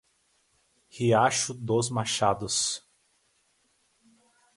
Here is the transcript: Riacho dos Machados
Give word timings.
Riacho 0.97 1.53
dos 1.53 1.91
Machados 1.91 2.83